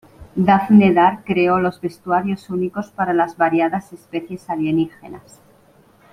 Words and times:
Daphne 0.35 0.95
Dare 0.95 1.19
creó 1.23 1.59
los 1.59 1.79
vestuarios 1.79 2.49
únicos 2.49 2.89
para 2.89 3.13
las 3.13 3.37
variadas 3.37 3.93
especies 3.93 4.49
alienígenas. 4.49 5.39